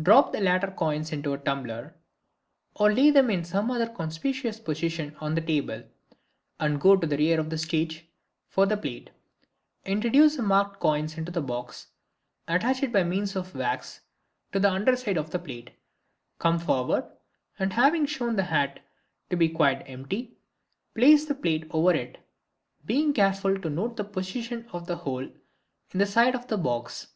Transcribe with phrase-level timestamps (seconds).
[0.00, 1.96] Drop the latter coins into a tumbler,
[2.76, 5.82] or lay them in some other conspicuous position on the table,
[6.60, 8.06] and go to the rear of the stage
[8.46, 9.10] for the plate.
[9.84, 11.88] Introduce the marked coins into the box,
[12.46, 14.02] and attach it by means of the wax
[14.52, 15.72] to the under side of the plate.
[16.38, 17.06] Come forward,
[17.58, 18.78] and having shown the hat
[19.30, 20.36] to be quite empty,
[20.94, 22.18] place the plate over it,
[22.86, 25.24] being careful to note the position of the hole
[25.90, 27.08] in the side of the box.